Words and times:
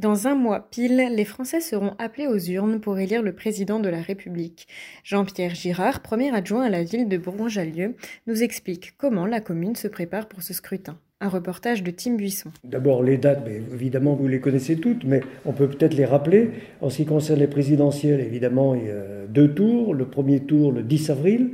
Dans 0.00 0.26
un 0.26 0.34
mois 0.34 0.66
pile, 0.70 1.10
les 1.14 1.26
Français 1.26 1.60
seront 1.60 1.92
appelés 1.98 2.26
aux 2.26 2.38
urnes 2.38 2.80
pour 2.80 2.98
élire 2.98 3.22
le 3.22 3.34
président 3.34 3.80
de 3.80 3.90
la 3.90 4.00
République. 4.00 4.66
Jean-Pierre 5.04 5.54
Girard, 5.54 6.00
premier 6.00 6.34
adjoint 6.34 6.64
à 6.64 6.70
la 6.70 6.82
ville 6.84 7.06
de 7.06 7.18
Bourgoin-Jallieu, 7.18 7.96
nous 8.26 8.42
explique 8.42 8.94
comment 8.96 9.26
la 9.26 9.40
commune 9.40 9.76
se 9.76 9.88
prépare 9.88 10.26
pour 10.26 10.42
ce 10.42 10.54
scrutin. 10.54 10.96
Un 11.20 11.28
reportage 11.28 11.82
de 11.82 11.90
Tim 11.90 12.14
Buisson. 12.14 12.50
D'abord, 12.64 13.02
les 13.02 13.18
dates, 13.18 13.42
mais 13.44 13.60
évidemment, 13.74 14.14
vous 14.14 14.26
les 14.26 14.40
connaissez 14.40 14.76
toutes, 14.76 15.04
mais 15.04 15.20
on 15.44 15.52
peut 15.52 15.68
peut-être 15.68 15.92
les 15.92 16.06
rappeler. 16.06 16.50
En 16.80 16.88
ce 16.88 16.96
qui 16.96 17.04
concerne 17.04 17.40
les 17.40 17.46
présidentielles, 17.46 18.20
évidemment, 18.20 18.74
il 18.74 18.86
y 18.86 18.90
a 18.90 19.26
deux 19.28 19.52
tours. 19.52 19.92
Le 19.92 20.06
premier 20.06 20.40
tour, 20.40 20.72
le 20.72 20.82
10 20.82 21.10
avril, 21.10 21.50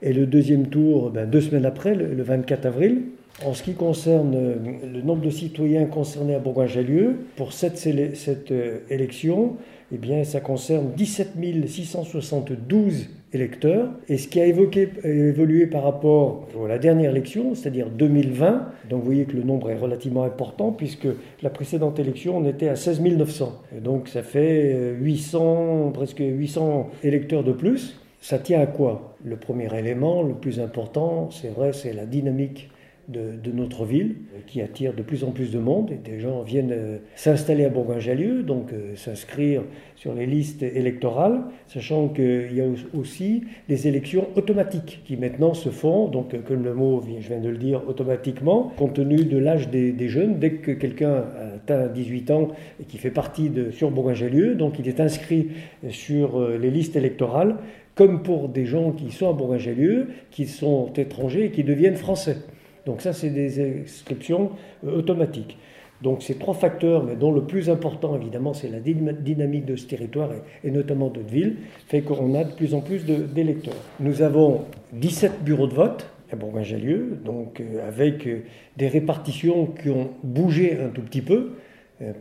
et 0.00 0.14
le 0.14 0.24
deuxième 0.24 0.68
tour, 0.68 1.10
ben, 1.10 1.28
deux 1.28 1.42
semaines 1.42 1.66
après, 1.66 1.94
le 1.94 2.22
24 2.22 2.64
avril. 2.64 3.02
En 3.44 3.54
ce 3.54 3.62
qui 3.62 3.72
concerne 3.72 4.34
euh, 4.34 4.56
le 4.92 5.00
nombre 5.00 5.22
de 5.22 5.30
citoyens 5.30 5.86
concernés 5.86 6.34
à 6.34 6.38
Bourgoin-Jallieu, 6.38 7.20
pour 7.36 7.52
cette, 7.52 7.86
euh, 7.86 8.78
élection, 8.90 9.56
eh 9.92 9.96
bien, 9.96 10.24
ça 10.24 10.40
concerne 10.40 10.92
17 10.94 11.32
672 11.66 13.08
électeurs. 13.32 13.88
Et 14.08 14.18
ce 14.18 14.28
qui 14.28 14.40
a 14.40 14.46
évoqué, 14.46 14.90
évolué 15.04 15.66
par 15.66 15.84
rapport 15.84 16.48
à 16.62 16.68
la 16.68 16.78
dernière 16.78 17.12
élection, 17.12 17.54
c'est-à-dire 17.54 17.88
2020, 17.88 18.68
donc 18.90 19.00
vous 19.00 19.06
voyez 19.06 19.24
que 19.24 19.36
le 19.36 19.42
nombre 19.42 19.70
est 19.70 19.78
relativement 19.78 20.24
important, 20.24 20.72
puisque 20.72 21.08
la 21.42 21.50
précédente 21.50 21.98
élection, 21.98 22.36
on 22.36 22.44
était 22.44 22.68
à 22.68 22.76
16 22.76 23.00
900. 23.00 23.62
Et 23.76 23.80
donc 23.80 24.08
ça 24.08 24.22
fait 24.22 24.94
800, 25.00 25.88
euh, 25.88 25.90
presque 25.90 26.20
800 26.20 26.90
électeurs 27.02 27.42
de 27.42 27.52
plus. 27.52 28.00
Ça 28.20 28.38
tient 28.38 28.60
à 28.60 28.66
quoi? 28.66 29.16
Le 29.24 29.36
premier 29.36 29.74
élément, 29.78 30.22
le 30.22 30.34
plus 30.34 30.60
important, 30.60 31.30
c'est 31.30 31.48
vrai, 31.48 31.72
c'est 31.72 31.94
la 31.94 32.04
dynamique 32.04 32.68
de, 33.10 33.52
notre 33.52 33.84
ville, 33.84 34.16
qui 34.46 34.60
attire 34.62 34.94
de 34.94 35.02
plus 35.02 35.24
en 35.24 35.30
plus 35.30 35.50
de 35.50 35.58
monde. 35.58 35.90
Et 35.90 35.96
des 35.96 36.20
gens 36.20 36.42
viennent 36.42 36.72
euh, 36.72 36.98
s'installer 37.14 37.64
à 37.64 37.68
Bourgoin-Jallieu, 37.68 38.42
donc 38.42 38.72
euh, 38.72 38.94
s'inscrire 38.96 39.62
sur 39.96 40.14
les 40.14 40.26
listes 40.26 40.62
électorales, 40.62 41.42
sachant 41.66 42.08
qu'il 42.08 42.54
y 42.54 42.60
a 42.60 42.64
aussi 42.94 43.42
des 43.68 43.88
élections 43.88 44.28
automatiques 44.36 45.02
qui 45.04 45.16
maintenant 45.16 45.54
se 45.54 45.68
font, 45.68 46.08
donc 46.08 46.34
euh, 46.34 46.38
comme 46.46 46.64
le 46.64 46.74
mot, 46.74 47.02
je 47.20 47.28
viens 47.28 47.40
de 47.40 47.48
le 47.48 47.58
dire, 47.58 47.82
automatiquement, 47.88 48.72
compte 48.76 48.94
tenu 48.94 49.24
de 49.24 49.38
l'âge 49.38 49.68
des, 49.68 50.08
jeunes. 50.08 50.38
Dès 50.38 50.52
que 50.52 50.72
quelqu'un 50.72 51.24
atteint 51.56 51.86
18 51.88 52.30
ans 52.30 52.48
et 52.80 52.84
qui 52.84 52.98
fait 52.98 53.10
partie 53.10 53.50
de 53.50 53.70
sur 53.70 53.90
Bourgoin-Jallieu, 53.90 54.54
donc 54.54 54.78
il 54.78 54.88
est 54.88 55.00
inscrit 55.00 55.48
sur 55.90 56.48
les 56.48 56.70
listes 56.70 56.96
électorales, 56.96 57.56
comme 57.94 58.22
pour 58.22 58.48
des 58.48 58.66
gens 58.66 58.92
qui 58.92 59.10
sont 59.10 59.28
à 59.28 59.32
Bourgoin-Jallieu, 59.32 60.08
qui 60.30 60.46
sont 60.46 60.92
étrangers 60.94 61.46
et 61.46 61.50
qui 61.50 61.64
deviennent 61.64 61.96
français. 61.96 62.38
Donc 62.86 63.02
ça, 63.02 63.12
c'est 63.12 63.30
des 63.30 63.82
inscriptions 63.82 64.50
euh, 64.84 64.98
automatiques. 64.98 65.58
Donc 66.02 66.22
ces 66.22 66.36
trois 66.36 66.54
facteurs, 66.54 67.04
mais 67.04 67.14
dont 67.14 67.30
le 67.30 67.42
plus 67.42 67.68
important 67.68 68.16
évidemment, 68.16 68.54
c'est 68.54 68.70
la 68.70 68.80
dynamique 68.80 69.66
de 69.66 69.76
ce 69.76 69.86
territoire 69.86 70.30
et, 70.64 70.70
notamment 70.70 71.10
de 71.10 71.20
ville, 71.20 71.56
fait 71.88 72.00
qu'on 72.00 72.34
a 72.34 72.44
de 72.44 72.52
plus 72.52 72.74
en 72.74 72.80
plus 72.80 73.04
d'électeurs. 73.04 73.74
Nous 74.00 74.22
avons 74.22 74.62
17 74.94 75.44
bureaux 75.44 75.66
de 75.66 75.74
vote 75.74 76.06
à 76.32 76.36
Bourgoin-Jallieu, 76.36 77.18
donc 77.22 77.60
euh, 77.60 77.86
avec 77.86 78.26
euh, 78.26 78.44
des 78.78 78.88
répartitions 78.88 79.66
qui 79.66 79.90
ont 79.90 80.10
bougé 80.22 80.78
un 80.80 80.88
tout 80.88 81.02
petit 81.02 81.22
peu, 81.22 81.52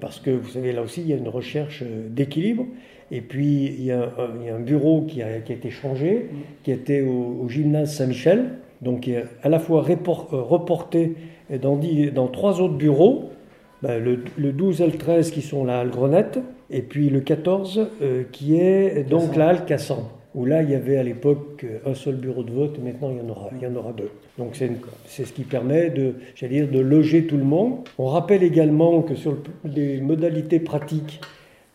parce 0.01 0.19
que 0.19 0.29
vous 0.29 0.50
savez 0.50 0.73
là 0.73 0.81
aussi 0.81 1.00
il 1.00 1.07
y 1.07 1.13
a 1.13 1.16
une 1.16 1.29
recherche 1.29 1.85
d'équilibre. 2.09 2.66
Et 3.12 3.22
puis 3.22 3.63
il 3.63 3.85
y, 3.85 3.94
a 3.94 4.12
un, 4.53 4.59
bureau 4.59 5.03
qui 5.03 5.23
a, 5.23 5.38
été 5.38 5.69
changé, 5.69 6.25
qui 6.63 6.72
était 6.72 7.00
au 7.00 7.47
gymnase 7.47 7.95
Saint-Michel 7.95 8.57
donc 8.81 9.07
est 9.07 9.25
à 9.44 9.50
la 9.50 9.59
fois 9.59 9.85
euh, 9.88 10.41
reporté 10.41 11.16
dans, 11.50 12.28
trois 12.28 12.62
autres 12.62 12.75
bureaux, 12.75 13.29
ben, 13.81 14.01
le, 14.03 14.51
12 14.51 14.81
et 14.81 14.85
le 14.88 14.97
13 14.97 15.31
qui 15.31 15.41
sont 15.41 15.66
la 15.66 15.79
halle 15.79 15.90
Grenette, 15.90 16.40
et 16.69 16.81
puis 16.81 17.09
le 17.09 17.22
14 17.22 17.88
euh, 18.01 18.23
qui 18.31 18.59
est 18.59 19.03
donc 19.09 19.35
la 19.35 19.50
halle 19.50 19.66
Cassan, 19.66 20.03
où 20.35 20.45
là 20.45 20.62
il 20.62 20.69
y 20.69 20.75
avait 20.75 20.97
à 20.97 21.03
l'époque 21.03 21.66
un 21.85 21.94
seul 21.94 22.16
bureau 22.16 22.44
de 22.44 22.51
vote, 22.51 22.79
maintenant 22.84 23.12
il 23.12 23.18
y 23.18 23.22
en 23.22 23.29
aura, 23.29 23.50
il 23.56 23.63
y 23.63 23.68
en 23.68 23.75
aura 23.75 23.94
deux. 23.94 24.12
Donc 24.38 24.56
c'est 25.06 25.25
ce 25.25 25.34
qui 25.34 25.44
permet 25.44 25.89
de, 25.89 26.16
dire, 26.41 26.69
de 26.69 26.79
loger 26.79 27.25
tout 27.25 27.38
le 27.38 27.44
monde. 27.44 27.79
On 27.97 28.06
rappelle 28.06 28.44
également 28.44 29.01
que 29.01 29.16
sur 29.16 29.38
les 29.66 30.00
modalités 30.01 30.59
pratiques, 30.59 31.19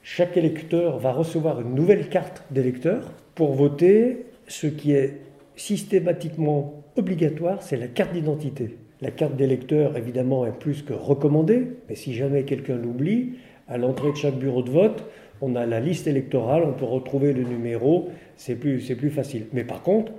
chaque 0.02 0.36
électeur 0.36 0.98
va 0.98 1.12
recevoir 1.12 1.60
une 1.60 1.74
nouvelle 1.74 2.08
carte 2.08 2.44
d'électeur 2.50 3.10
pour 3.34 3.54
voter, 3.54 4.26
ce 4.46 4.66
qui 4.66 4.92
est 4.92 5.23
systématiquement 5.56 6.84
obligatoire, 6.96 7.62
c'est 7.62 7.76
la 7.76 7.88
carte 7.88 8.12
d'identité. 8.12 8.76
La 9.00 9.10
carte 9.10 9.36
d'électeur, 9.36 9.96
évidemment, 9.96 10.46
est 10.46 10.58
plus 10.58 10.82
que 10.82 10.92
recommandée, 10.92 11.66
mais 11.88 11.94
si 11.94 12.14
jamais 12.14 12.44
quelqu'un 12.44 12.76
l'oublie, 12.76 13.34
à 13.68 13.78
l'entrée 13.78 14.10
de 14.10 14.16
chaque 14.16 14.38
bureau 14.38 14.62
de 14.62 14.70
vote, 14.70 15.04
on 15.40 15.56
a 15.56 15.66
la 15.66 15.80
liste 15.80 16.06
électorale, 16.06 16.62
on 16.64 16.72
peut 16.72 16.84
retrouver 16.84 17.32
le 17.32 17.42
numéro, 17.42 18.08
c'est 18.36 18.54
plus, 18.54 18.94
plus 18.94 19.10
facile. 19.10 19.46
Mais 19.52 19.64
par 19.64 19.82
contre, 19.82 20.12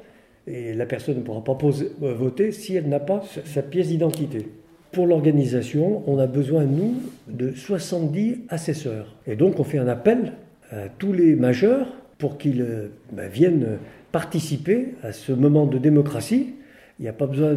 la 0.47 0.85
personne 0.85 1.17
ne 1.17 1.21
pourra 1.21 1.43
pas 1.43 1.57
euh, 1.63 2.13
voter 2.13 2.51
si 2.51 2.75
elle 2.75 2.87
n'a 2.87 2.99
pas 2.99 3.23
sa 3.45 3.63
pièce 3.63 3.87
d'identité. 3.87 4.47
Pour 4.91 5.07
l'organisation, 5.07 6.03
on 6.07 6.19
a 6.19 6.27
besoin, 6.27 6.65
nous, 6.65 6.95
de 7.27 7.51
70 7.51 8.43
assesseurs. 8.49 9.15
Et 9.27 9.35
donc, 9.35 9.59
on 9.59 9.63
fait 9.63 9.79
un 9.79 9.87
appel 9.87 10.33
à 10.71 10.87
tous 10.89 11.13
les 11.13 11.35
majeurs 11.35 11.87
pour 12.17 12.37
qu'ils 12.37 12.61
euh, 12.61 12.87
ben, 13.11 13.27
viennent 13.27 13.77
participer 14.15 14.93
à 15.03 15.11
ce 15.11 15.33
moment 15.33 15.65
de 15.65 15.77
démocratie 15.77 16.53
il 16.99 17.03
n'y 17.03 17.09
a 17.09 17.13
pas 17.13 17.27
besoin 17.27 17.53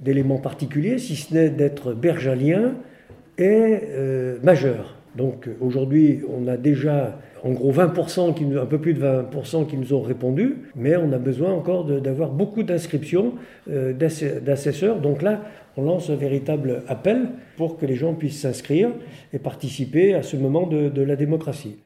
d'éléments 0.00 0.38
particuliers, 0.38 0.96
si 0.96 1.14
ce 1.16 1.34
n'est 1.34 1.50
d'être 1.50 1.92
bergalien 1.92 2.72
et 3.36 3.80
euh, 3.90 4.38
majeur. 4.42 4.96
Donc 5.14 5.50
aujourd'hui, 5.60 6.20
on 6.34 6.48
a 6.48 6.56
déjà 6.56 7.18
en 7.44 7.50
gros 7.50 7.74
20%, 7.74 8.32
qui, 8.32 8.44
un 8.44 8.64
peu 8.64 8.78
plus 8.78 8.94
de 8.94 9.02
20% 9.02 9.66
qui 9.66 9.76
nous 9.76 9.92
ont 9.92 10.00
répondu, 10.00 10.56
mais 10.74 10.96
on 10.96 11.12
a 11.12 11.18
besoin 11.18 11.52
encore 11.52 11.84
d'avoir 11.84 12.30
beaucoup 12.30 12.62
d'inscriptions 12.62 13.34
euh, 13.70 13.92
d'assesseurs. 13.92 15.00
Donc 15.00 15.20
là, 15.20 15.42
on 15.76 15.82
lance 15.82 16.08
un 16.08 16.16
véritable 16.16 16.84
appel 16.88 17.28
pour 17.58 17.76
que 17.76 17.84
les 17.84 17.96
gens 17.96 18.14
puissent 18.14 18.40
s'inscrire 18.40 18.88
et 19.34 19.38
participer 19.38 20.14
à 20.14 20.22
ce 20.22 20.38
moment 20.38 20.66
de 20.66 21.02
la 21.02 21.16
démocratie. 21.16 21.85